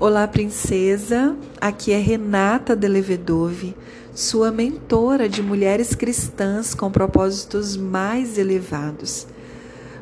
[0.00, 1.36] Olá, princesa.
[1.60, 3.76] Aqui é Renata Delevedove,
[4.14, 9.26] sua mentora de mulheres cristãs com propósitos mais elevados.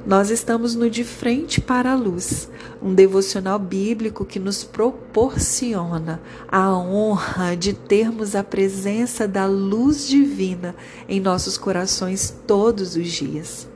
[0.06, 2.48] Nós estamos no De Frente para a Luz,
[2.80, 10.76] um devocional bíblico que nos proporciona a honra de termos a presença da luz divina
[11.08, 13.66] em nossos corações todos os dias.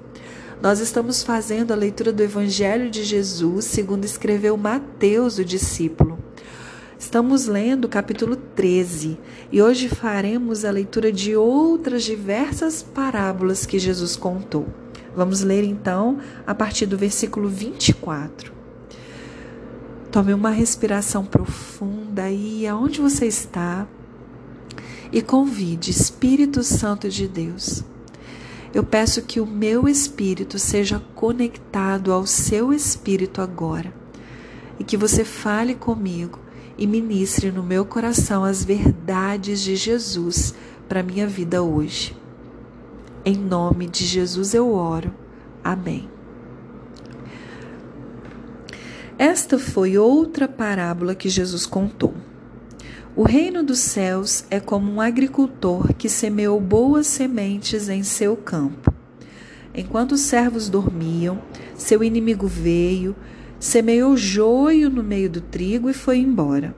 [0.63, 6.17] Nós estamos fazendo a leitura do Evangelho de Jesus, segundo escreveu Mateus, o discípulo.
[6.97, 9.19] Estamos lendo o capítulo 13
[9.51, 14.69] e hoje faremos a leitura de outras diversas parábolas que Jesus contou.
[15.17, 18.53] Vamos ler então a partir do versículo 24.
[20.13, 23.85] Tome uma respiração profunda aí, aonde você está,
[25.11, 27.83] e convide Espírito Santo de Deus
[28.75, 33.93] eu peço que o meu espírito seja conectado ao seu espírito agora
[34.79, 36.39] e que você fale comigo
[36.79, 40.55] e ministre no meu coração as verdades de Jesus
[40.89, 42.17] para a minha vida hoje.
[43.25, 45.13] Em nome de Jesus eu oro.
[45.63, 46.09] Amém.
[49.19, 52.15] Esta foi outra parábola que Jesus contou.
[53.15, 58.91] O reino dos céus é como um agricultor que semeou boas sementes em seu campo.
[59.75, 61.39] Enquanto os servos dormiam,
[61.77, 63.15] seu inimigo veio,
[63.61, 66.75] semeou joio no meio do trigo e foi embora.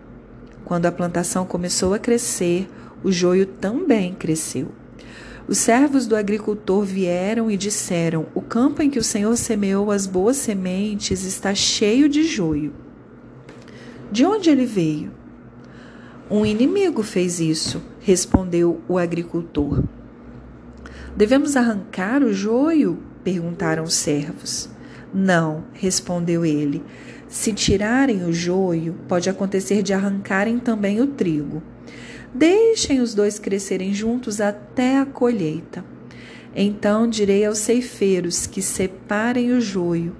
[0.65, 2.69] Quando a plantação começou a crescer,
[3.05, 4.73] o joio também cresceu.
[5.47, 10.05] Os servos do agricultor vieram e disseram: O campo em que o Senhor semeou as
[10.05, 12.73] boas sementes está cheio de joio.
[14.11, 15.23] De onde ele veio?
[16.31, 19.85] Um inimigo fez isso, respondeu o agricultor.
[21.15, 22.99] Devemos arrancar o joio?
[23.23, 24.71] perguntaram os servos.
[25.13, 26.83] Não, respondeu ele.
[27.29, 31.63] Se tirarem o joio, pode acontecer de arrancarem também o trigo.
[32.35, 35.85] Deixem os dois crescerem juntos até a colheita.
[36.57, 40.17] Então direi aos ceifeiros que separem o joio,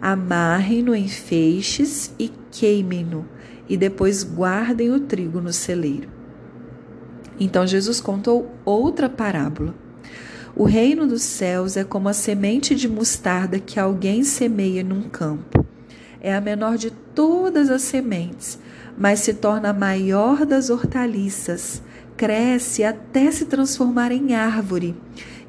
[0.00, 3.33] amarrem-no em feixes e queimem-no
[3.68, 6.08] e depois guardem o trigo no celeiro.
[7.38, 9.74] Então Jesus contou outra parábola.
[10.56, 15.66] O reino dos céus é como a semente de mostarda que alguém semeia num campo.
[16.20, 18.58] É a menor de todas as sementes,
[18.96, 21.82] mas se torna a maior das hortaliças,
[22.16, 24.96] cresce até se transformar em árvore,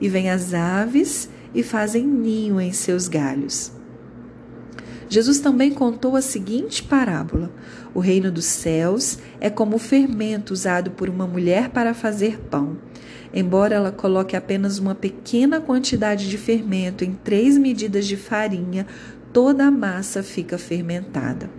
[0.01, 3.71] e vêm as aves e fazem ninho em seus galhos.
[5.07, 7.51] Jesus também contou a seguinte parábola:
[7.93, 12.77] O reino dos céus é como o fermento usado por uma mulher para fazer pão.
[13.33, 18.87] Embora ela coloque apenas uma pequena quantidade de fermento em três medidas de farinha,
[19.33, 21.49] toda a massa fica fermentada.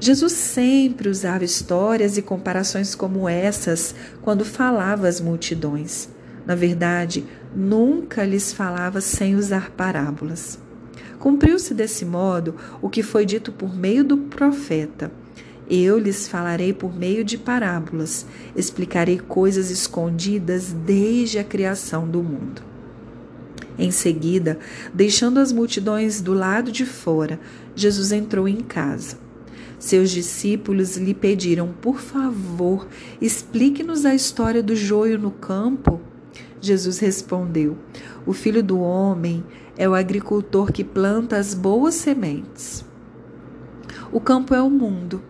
[0.00, 6.08] Jesus sempre usava histórias e comparações como essas quando falava às multidões.
[6.44, 10.58] Na verdade, nunca lhes falava sem usar parábolas.
[11.22, 15.12] Cumpriu-se desse modo o que foi dito por meio do profeta.
[15.70, 22.60] Eu lhes falarei por meio de parábolas, explicarei coisas escondidas desde a criação do mundo.
[23.78, 24.58] Em seguida,
[24.92, 27.38] deixando as multidões do lado de fora,
[27.72, 29.16] Jesus entrou em casa.
[29.78, 32.88] Seus discípulos lhe pediram: Por favor,
[33.20, 36.00] explique-nos a história do joio no campo.
[36.62, 37.76] Jesus respondeu:
[38.24, 39.44] O filho do homem
[39.76, 42.84] é o agricultor que planta as boas sementes.
[44.12, 45.20] O campo é o mundo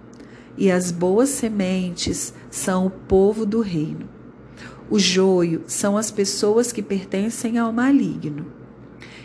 [0.59, 4.06] e as boas sementes são o povo do reino.
[4.91, 8.47] O joio são as pessoas que pertencem ao maligno.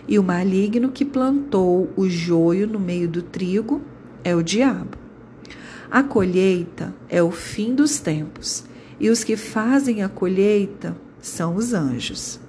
[0.07, 3.81] E o maligno que plantou o joio no meio do trigo
[4.23, 4.97] é o diabo.
[5.91, 8.63] A colheita é o fim dos tempos,
[8.97, 12.39] e os que fazem a colheita são os anjos.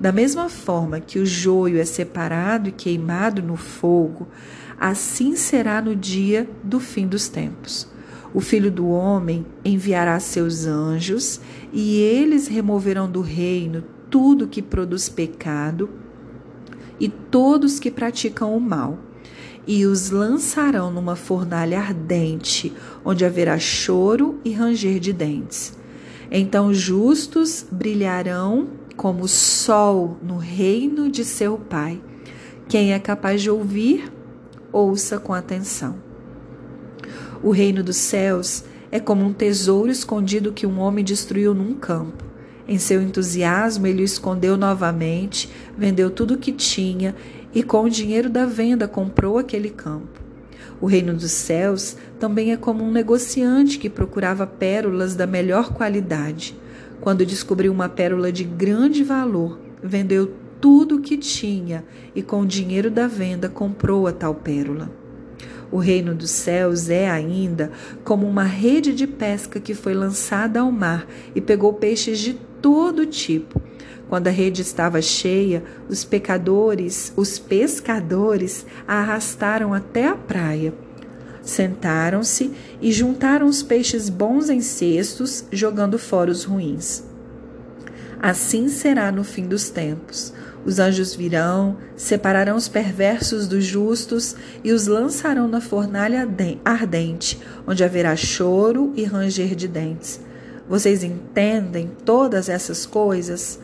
[0.00, 4.28] Da mesma forma que o joio é separado e queimado no fogo,
[4.78, 7.86] assim será no dia do fim dos tempos.
[8.32, 11.40] O filho do homem enviará seus anjos,
[11.72, 15.88] e eles removerão do reino tudo que produz pecado
[16.98, 18.98] e todos que praticam o mal,
[19.66, 22.72] e os lançarão numa fornalha ardente,
[23.04, 25.79] onde haverá choro e ranger de dentes.
[26.30, 32.00] Então justos brilharão como o sol no reino de seu Pai.
[32.68, 34.12] Quem é capaz de ouvir,
[34.72, 35.96] ouça com atenção.
[37.42, 38.62] O reino dos céus
[38.92, 42.24] é como um tesouro escondido que um homem destruiu num campo.
[42.68, 47.16] Em seu entusiasmo, ele o escondeu novamente, vendeu tudo o que tinha
[47.52, 50.19] e, com o dinheiro da venda, comprou aquele campo.
[50.80, 56.56] O reino dos céus também é como um negociante que procurava pérolas da melhor qualidade.
[57.00, 61.84] Quando descobriu uma pérola de grande valor, vendeu tudo o que tinha
[62.14, 64.90] e com o dinheiro da venda comprou a tal pérola.
[65.70, 67.70] O reino dos céus é ainda
[68.02, 73.06] como uma rede de pesca que foi lançada ao mar e pegou peixes de todo
[73.06, 73.62] tipo.
[74.08, 80.74] Quando a rede estava cheia, os pecadores, os pescadores, a arrastaram até a praia.
[81.42, 87.04] Sentaram-se e juntaram os peixes bons em cestos, jogando fora os ruins.
[88.20, 90.34] Assim será no fim dos tempos.
[90.64, 96.28] Os anjos virão, separarão os perversos dos justos e os lançarão na fornalha
[96.62, 100.20] ardente, onde haverá choro e ranger de dentes.
[100.68, 103.58] Vocês entendem todas essas coisas?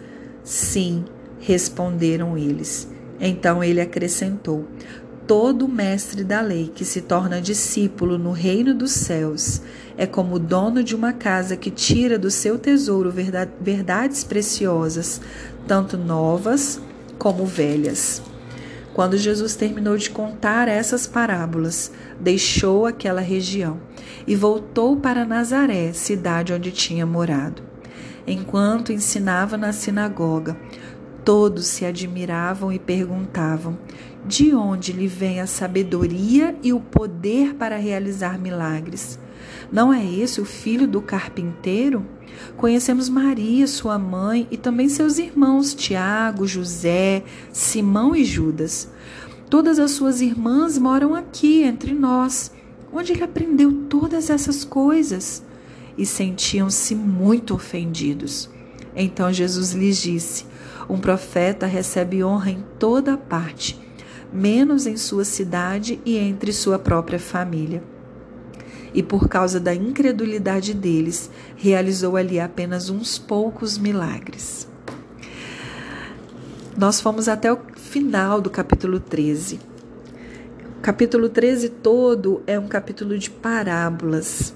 [0.46, 1.04] Sim,
[1.40, 2.88] responderam eles.
[3.20, 4.64] Então ele acrescentou:
[5.26, 9.60] Todo mestre da lei que se torna discípulo no reino dos céus
[9.98, 13.12] é como o dono de uma casa que tira do seu tesouro
[13.60, 15.20] verdades preciosas,
[15.66, 16.81] tanto novas
[17.19, 18.22] como velhas.
[18.94, 21.90] Quando Jesus terminou de contar essas parábolas,
[22.20, 23.81] deixou aquela região
[24.28, 27.66] e voltou para Nazaré, cidade onde tinha morado.
[28.26, 30.56] Enquanto ensinava na sinagoga,
[31.25, 33.78] todos se admiravam e perguntavam:
[34.26, 39.19] de onde lhe vem a sabedoria e o poder para realizar milagres?
[39.70, 42.05] Não é esse o filho do carpinteiro?
[42.56, 47.22] Conhecemos Maria, sua mãe, e também seus irmãos Tiago, José,
[47.52, 48.90] Simão e Judas.
[49.49, 52.52] Todas as suas irmãs moram aqui entre nós.
[52.93, 55.44] Onde ele aprendeu todas essas coisas?
[55.96, 58.50] E sentiam-se muito ofendidos.
[58.94, 60.46] Então Jesus lhes disse:
[60.88, 63.78] Um profeta recebe honra em toda parte,
[64.32, 67.82] menos em sua cidade e entre sua própria família
[68.96, 74.66] e por causa da incredulidade deles, realizou ali apenas uns poucos milagres.
[76.75, 79.60] Nós fomos até o final do capítulo 13.
[80.78, 84.54] O capítulo 13 todo é um capítulo de parábolas.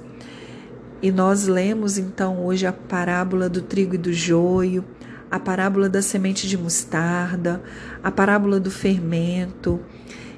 [1.02, 4.84] E nós lemos então hoje a parábola do trigo e do joio,
[5.30, 7.62] a parábola da semente de mostarda,
[8.02, 9.80] a parábola do fermento.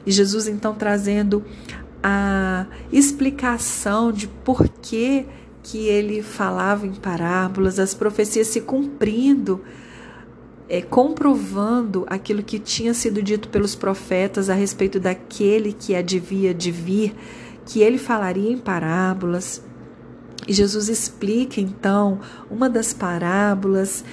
[0.06, 1.44] E Jesus então trazendo
[2.02, 5.26] a explicação de por que,
[5.62, 9.62] que ele falava em parábolas, as profecias se cumprindo,
[10.68, 16.70] é, comprovando aquilo que tinha sido dito pelos profetas a respeito daquele que havia de
[16.70, 17.14] vir,
[17.64, 19.62] que ele falaria em parábolas.
[20.46, 24.04] E Jesus explica então uma das parábolas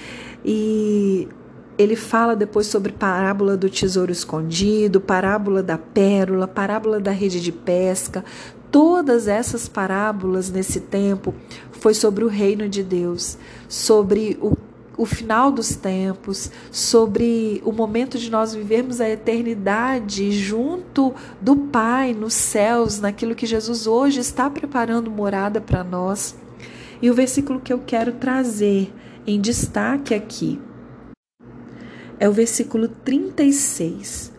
[0.44, 1.28] e
[1.76, 7.50] ele fala depois sobre parábola do tesouro escondido, parábola da pérola, parábola da rede de
[7.50, 8.24] pesca.
[8.70, 11.34] Todas essas parábolas nesse tempo
[11.72, 13.38] foi sobre o reino de Deus,
[13.68, 14.56] sobre o,
[15.00, 22.12] o final dos tempos, sobre o momento de nós vivermos a eternidade junto do Pai
[22.12, 26.36] nos céus, naquilo que Jesus hoje está preparando morada para nós.
[27.00, 28.92] E o versículo que eu quero trazer
[29.26, 30.60] em destaque aqui
[32.18, 34.30] é o versículo 36.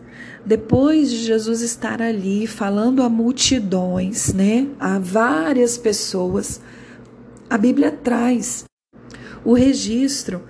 [0.46, 6.60] Depois de Jesus estar ali falando a multidões, né, a várias pessoas,
[7.50, 8.64] a Bíblia traz
[9.44, 10.42] o registro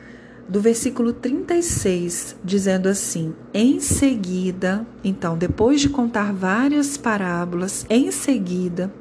[0.49, 8.93] do versículo 36, dizendo assim: Em seguida, então, depois de contar várias parábolas, em seguida,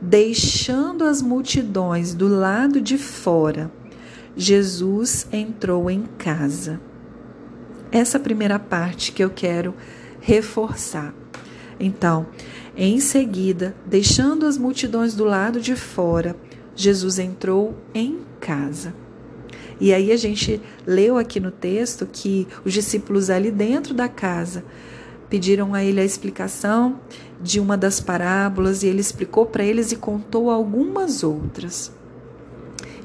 [0.00, 3.70] deixando as multidões do lado de fora,
[4.36, 6.80] Jesus entrou em casa
[7.90, 9.74] essa primeira parte que eu quero
[10.20, 11.14] reforçar.
[11.80, 12.26] Então,
[12.76, 16.36] em seguida, deixando as multidões do lado de fora,
[16.74, 18.94] Jesus entrou em casa.
[19.80, 24.64] E aí a gente leu aqui no texto que os discípulos ali dentro da casa
[25.30, 27.00] pediram a ele a explicação
[27.40, 31.92] de uma das parábolas e ele explicou para eles e contou algumas outras.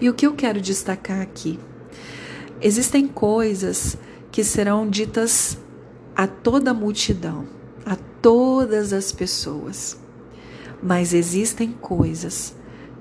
[0.01, 1.59] E o que eu quero destacar aqui?
[2.61, 3.97] Existem coisas
[4.31, 5.57] que serão ditas
[6.15, 7.45] a toda a multidão,
[7.85, 9.97] a todas as pessoas.
[10.81, 12.55] Mas existem coisas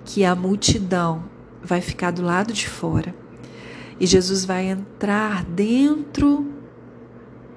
[0.05, 1.25] que a multidão
[1.62, 3.14] vai ficar do lado de fora
[4.02, 6.44] e Jesus vai entrar dentro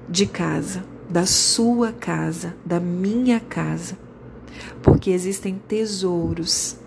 [0.08, 3.98] de casa, da sua casa, da minha casa,
[4.84, 6.78] porque existem tesouros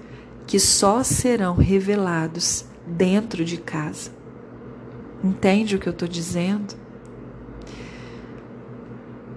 [0.47, 4.13] que só serão revelados dentro de casa.
[5.25, 6.77] Entende o que eu estou dizendo?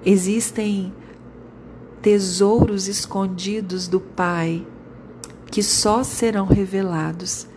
[0.05, 0.93] Existem
[1.99, 4.67] tesouros escondidos do Pai
[5.47, 7.47] que só serão revelados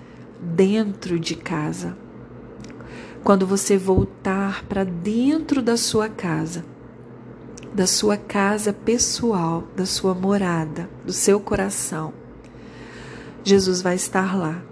[0.40, 2.03] dentro de casa.
[3.24, 6.62] Quando você voltar para dentro da sua casa,
[7.72, 12.12] da sua casa pessoal, da sua morada, do seu coração,
[13.42, 14.62] Jesus vai estar lá,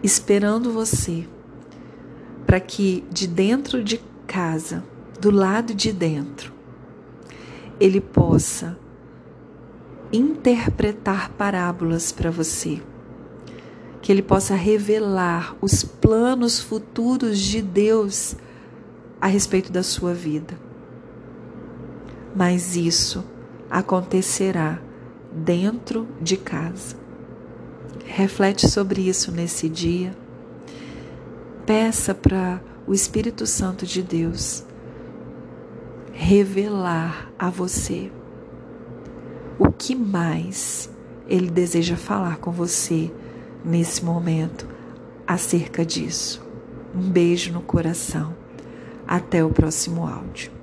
[0.00, 1.26] esperando você,
[2.46, 4.84] para que de dentro de casa,
[5.20, 6.52] do lado de dentro,
[7.80, 8.78] ele possa
[10.12, 12.80] interpretar parábolas para você,
[14.02, 18.34] que ele possa revelar os planos futuros de Deus
[19.20, 20.58] a respeito da sua vida.
[22.34, 23.24] Mas isso
[23.70, 24.82] acontecerá
[25.30, 26.96] dentro de casa.
[28.04, 30.16] Reflete sobre isso nesse dia.
[31.64, 34.64] Peça para o Espírito Santo de Deus
[36.12, 38.10] revelar a você
[39.58, 40.90] o que mais
[41.28, 43.10] ele deseja falar com você
[43.64, 44.66] nesse momento
[45.26, 46.44] acerca disso.
[46.94, 48.34] Um beijo no coração.
[49.06, 50.61] Até o próximo áudio.